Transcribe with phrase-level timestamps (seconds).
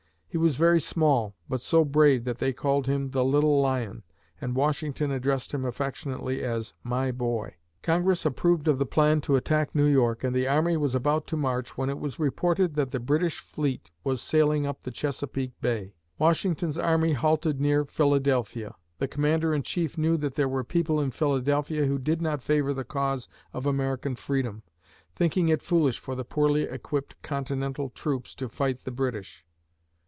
[0.33, 4.03] He was very small but so brave that they called him "the little lion"
[4.39, 9.75] and Washington addressed him affectionately as "my boy." Congress approved of the plan to attack
[9.75, 12.99] New York and the army was about to march, when it was reported that the
[13.01, 15.95] British fleet was sailing up the Chesapeake Bay.
[16.17, 18.73] Washington's army halted near Philadelphia.
[18.99, 22.73] The Commander in Chief knew that there were people in Philadelphia who did not favor
[22.73, 24.63] the cause of American freedom,
[25.13, 29.45] thinking it foolish for the poorly equipped Continental troops to fight the British.